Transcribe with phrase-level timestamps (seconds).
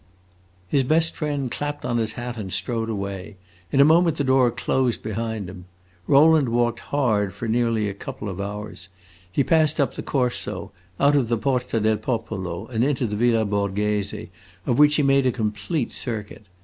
[0.67, 3.37] His best friend clapped on his hat and strode away;
[3.71, 5.65] in a moment the door closed behind him.
[6.07, 8.89] Rowland walked hard for nearly a couple of hours.
[9.31, 13.45] He passed up the Corso, out of the Porta del Popolo and into the Villa
[13.45, 14.29] Borghese,
[14.65, 16.47] of which he made a complete circuit.